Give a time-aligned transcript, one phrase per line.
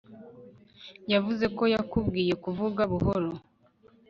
[1.13, 3.29] Yavuze ko yakubwiye kuvuga buhoro